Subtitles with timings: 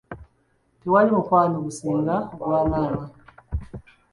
[0.79, 3.05] Tewali mukwano gusinga ogwa maama.